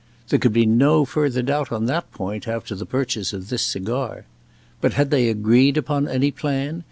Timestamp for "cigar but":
3.61-4.93